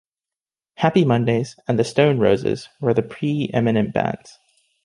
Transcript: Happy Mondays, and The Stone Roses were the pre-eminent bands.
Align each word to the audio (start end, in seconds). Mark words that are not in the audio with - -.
Happy 0.77 1.05
Mondays, 1.05 1.59
and 1.67 1.77
The 1.77 1.83
Stone 1.83 2.17
Roses 2.17 2.69
were 2.79 2.91
the 2.95 3.03
pre-eminent 3.03 3.93
bands. 3.93 4.39